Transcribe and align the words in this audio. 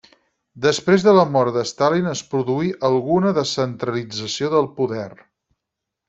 Després 0.65 1.03
de 1.07 1.11
la 1.17 1.25
mort 1.33 1.57
de 1.57 1.65
Stalin 1.73 2.07
es 2.13 2.23
produí 2.33 2.71
alguna 2.91 3.33
descentralització 3.39 4.49
del 4.59 4.71
poder. 4.79 5.07